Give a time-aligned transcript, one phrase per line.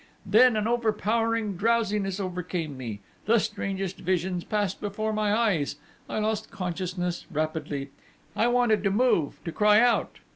[0.25, 5.75] Then an overpowering drowsiness overcame me, the strangest visions passed before my eyes;
[6.09, 7.91] I lost consciousness rapidly....
[8.35, 10.17] I wanted to move, to cry out